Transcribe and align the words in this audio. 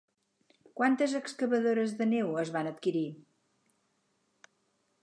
Quantes 0.79 1.13
excavadores 1.19 1.93
de 2.01 2.09
neu 2.15 2.29
es 2.45 2.53
van 2.57 2.71
adquirir? 2.73 3.07